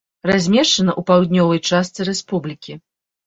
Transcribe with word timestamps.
Размешчана 0.29 0.91
ў 0.93 1.01
паўднёвай 1.09 1.59
частцы 1.71 2.09
рэспублікі. 2.09 2.73